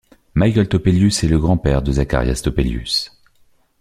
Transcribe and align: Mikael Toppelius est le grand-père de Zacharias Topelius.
Mikael 0.33 0.67
Toppelius 0.67 1.23
est 1.23 1.27
le 1.27 1.37
grand-père 1.37 1.83
de 1.83 1.91
Zacharias 1.91 2.41
Topelius. 2.43 3.11